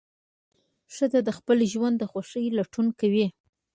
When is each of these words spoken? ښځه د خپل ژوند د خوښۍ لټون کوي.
ښځه 0.95 1.19
د 1.23 1.29
خپل 1.37 1.57
ژوند 1.73 1.95
د 1.99 2.03
خوښۍ 2.11 2.45
لټون 2.57 2.87
کوي. 2.99 3.27